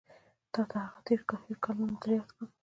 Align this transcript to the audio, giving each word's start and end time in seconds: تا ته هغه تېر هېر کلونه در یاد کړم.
تا 0.53 0.61
ته 0.69 0.77
هغه 0.85 0.99
تېر 1.05 1.19
هېر 1.43 1.57
کلونه 1.63 1.95
در 2.01 2.09
یاد 2.17 2.29
کړم. 2.35 2.49